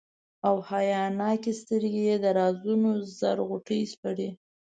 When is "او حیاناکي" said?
0.47-1.53